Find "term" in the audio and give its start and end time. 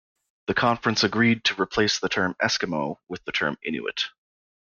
2.09-2.35, 3.31-3.59